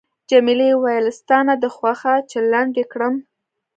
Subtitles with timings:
[0.29, 3.15] جميلې وويل:، ستا نه ده خوښه چې لنډ یې کړم؟